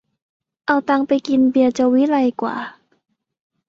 [0.65, 2.55] เอาตังค์ไปกินเบียร์จะวิไลกว่า